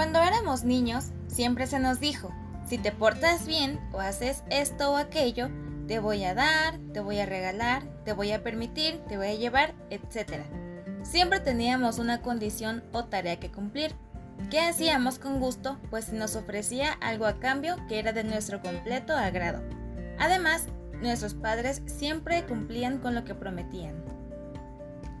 [0.00, 2.34] Cuando éramos niños, siempre se nos dijo,
[2.66, 5.50] si te portas bien o haces esto o aquello,
[5.88, 9.34] te voy a dar, te voy a regalar, te voy a permitir, te voy a
[9.34, 10.46] llevar, etc.
[11.02, 13.94] Siempre teníamos una condición o tarea que cumplir,
[14.48, 19.14] que hacíamos con gusto, pues nos ofrecía algo a cambio que era de nuestro completo
[19.14, 19.62] agrado.
[20.18, 20.68] Además,
[21.02, 24.02] nuestros padres siempre cumplían con lo que prometían.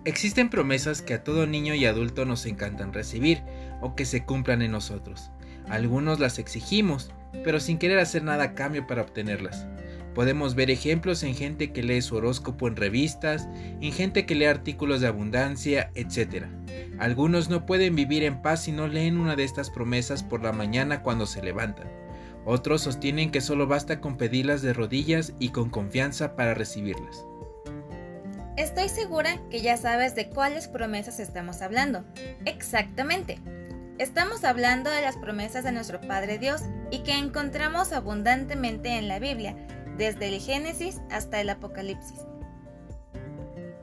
[0.06, 3.42] Existen promesas que a todo niño y adulto nos encantan recibir
[3.82, 5.30] o que se cumplan en nosotros.
[5.68, 7.12] Algunos las exigimos,
[7.44, 9.66] pero sin querer hacer nada a cambio para obtenerlas.
[10.14, 13.46] Podemos ver ejemplos en gente que lee su horóscopo en revistas,
[13.80, 16.46] en gente que lee artículos de abundancia, etc.
[16.98, 20.52] Algunos no pueden vivir en paz si no leen una de estas promesas por la
[20.52, 21.88] mañana cuando se levantan.
[22.46, 27.26] Otros sostienen que solo basta con pedirlas de rodillas y con confianza para recibirlas.
[28.60, 32.04] Estoy segura que ya sabes de cuáles promesas estamos hablando.
[32.44, 33.38] Exactamente.
[33.96, 39.18] Estamos hablando de las promesas de nuestro Padre Dios y que encontramos abundantemente en la
[39.18, 39.56] Biblia,
[39.96, 42.20] desde el Génesis hasta el Apocalipsis.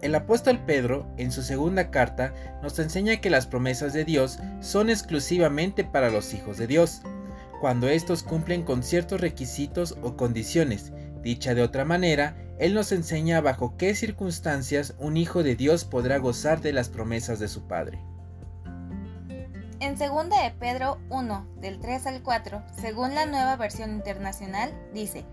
[0.04, 4.92] El apóstol Pedro, en su segunda carta, nos enseña que las promesas de Dios son
[4.92, 7.02] exclusivamente para los hijos de Dios,
[7.62, 10.94] cuando estos cumplen con ciertos requisitos o condiciones.
[11.24, 16.18] Dicha de otra manera, él nos enseña bajo qué circunstancias un hijo de Dios podrá
[16.18, 18.00] gozar de las promesas de su Padre.
[19.80, 25.24] En 2 de Pedro 1, del 3 al 4, según la nueva versión internacional, dice,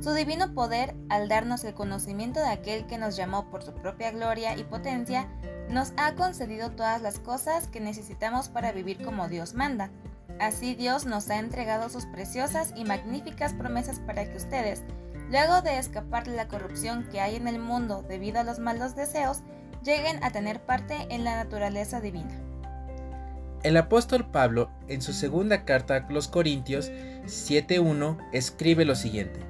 [0.00, 4.12] Su divino poder, al darnos el conocimiento de aquel que nos llamó por su propia
[4.12, 5.28] gloria y potencia,
[5.68, 9.90] nos ha concedido todas las cosas que necesitamos para vivir como Dios manda.
[10.38, 14.84] Así Dios nos ha entregado sus preciosas y magníficas promesas para que ustedes,
[15.30, 18.96] luego de escapar de la corrupción que hay en el mundo debido a los malos
[18.96, 19.42] deseos,
[19.82, 22.40] lleguen a tener parte en la naturaleza divina.
[23.62, 26.90] El apóstol Pablo, en su segunda carta a los Corintios
[27.24, 29.40] 7.1, escribe lo siguiente.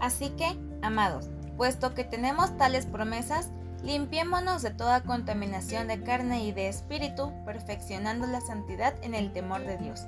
[0.00, 3.50] Así que, amados, puesto que tenemos tales promesas,
[3.82, 9.64] limpiémonos de toda contaminación de carne y de espíritu, perfeccionando la santidad en el temor
[9.64, 10.06] de Dios.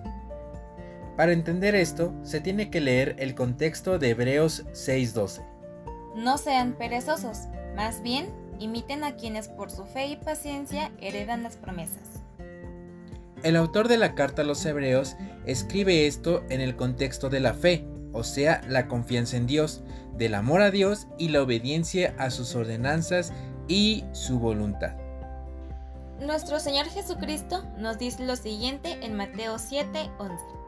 [1.17, 5.43] Para entender esto, se tiene que leer el contexto de Hebreos 6:12.
[6.15, 8.29] No sean perezosos, más bien
[8.59, 12.21] imiten a quienes por su fe y paciencia heredan las promesas.
[13.43, 15.17] El autor de la carta a los Hebreos
[15.47, 19.83] escribe esto en el contexto de la fe, o sea, la confianza en Dios,
[20.17, 23.33] del amor a Dios y la obediencia a sus ordenanzas
[23.67, 24.93] y su voluntad.
[26.21, 30.60] Nuestro Señor Jesucristo nos dice lo siguiente en Mateo 7:11.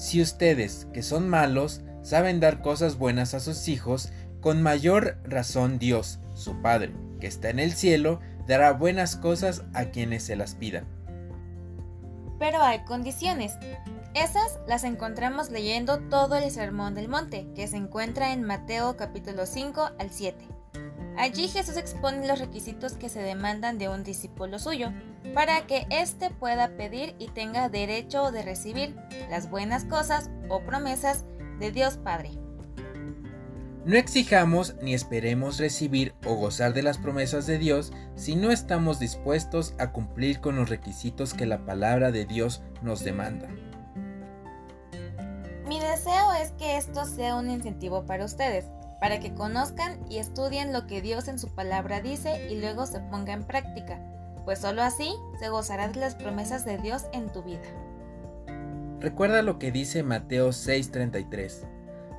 [0.00, 5.78] Si ustedes, que son malos, saben dar cosas buenas a sus hijos, con mayor razón
[5.78, 8.18] Dios, su Padre, que está en el cielo,
[8.48, 10.86] dará buenas cosas a quienes se las pidan.
[12.38, 13.52] Pero hay condiciones.
[14.14, 19.44] Esas las encontramos leyendo todo el Sermón del Monte, que se encuentra en Mateo capítulo
[19.44, 20.59] 5 al 7.
[21.20, 24.90] Allí Jesús expone los requisitos que se demandan de un discípulo suyo,
[25.34, 28.96] para que éste pueda pedir y tenga derecho de recibir
[29.28, 31.26] las buenas cosas o promesas
[31.58, 32.30] de Dios Padre.
[33.84, 38.98] No exijamos ni esperemos recibir o gozar de las promesas de Dios si no estamos
[38.98, 43.46] dispuestos a cumplir con los requisitos que la palabra de Dios nos demanda.
[45.68, 48.64] Mi deseo es que esto sea un incentivo para ustedes,
[49.00, 53.00] para que conozcan y estudien lo que Dios en su palabra dice y luego se
[53.00, 53.98] ponga en práctica,
[54.44, 57.62] pues sólo así se gozará de las promesas de Dios en tu vida.
[59.00, 61.66] Recuerda lo que dice Mateo 6:33.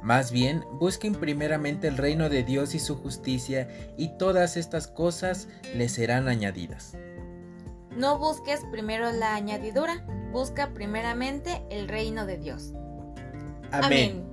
[0.01, 5.47] Más bien, busquen primeramente el reino de Dios y su justicia, y todas estas cosas
[5.75, 6.97] les serán añadidas.
[7.95, 12.73] No busques primero la añadidura, busca primeramente el reino de Dios.
[13.71, 14.30] Amén.